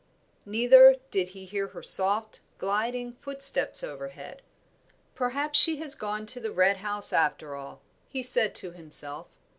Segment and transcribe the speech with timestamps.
[0.47, 4.41] Neither did he hear her soft, gliding footsteps overhead.
[5.13, 9.27] "Perhaps she has gone to the Red House after all," he said to himself.